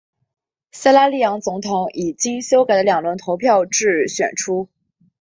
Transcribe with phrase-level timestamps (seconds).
[0.71, 4.67] 塞拉利昂总统以经修改的两轮投票制选出。